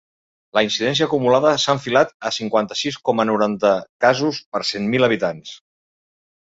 La 0.57 0.61
incidència 0.67 1.07
acumulada 1.09 1.51
s’ha 1.65 1.75
enfilat 1.79 2.15
a 2.31 2.33
cinquanta-sis 2.39 2.99
coma 3.11 3.29
noranta 3.33 3.75
casos 4.09 4.45
per 4.57 4.67
cent 4.75 4.93
mil 4.97 5.11
habitants. 5.11 5.59